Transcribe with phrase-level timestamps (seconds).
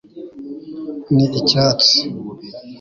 [1.13, 1.97] ni icyatsi